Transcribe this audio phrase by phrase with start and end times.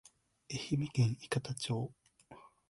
[0.49, 1.93] 愛媛県伊方町